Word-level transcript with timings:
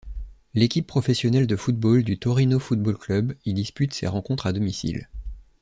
L'équipe 0.55 0.87
professionnelle 0.87 1.45
de 1.45 1.55
football 1.55 2.01
du 2.01 2.17
Torino 2.17 2.57
Football 2.57 2.97
Club 2.97 3.35
y 3.45 3.53
dispute 3.53 3.93
ses 3.93 4.07
rencontres 4.07 4.47
à 4.47 4.51
domicile. 4.51 5.07